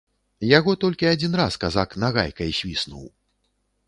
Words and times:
Яго 0.51 0.71
толькі 0.83 1.09
адзін 1.09 1.37
раз 1.41 1.57
казак 1.63 1.93
нагайкай 2.05 2.49
свіснуў. 2.61 3.05